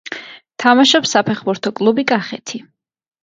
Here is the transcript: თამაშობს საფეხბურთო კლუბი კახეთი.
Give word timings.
თამაშობს 0.63 1.11
საფეხბურთო 1.17 1.71
კლუბი 1.81 2.07
კახეთი. 2.13 2.63